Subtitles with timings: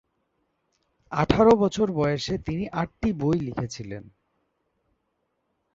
[1.11, 4.03] আঠারো বছর বয়সে তিনি আটটি বই লিখেছিলেন।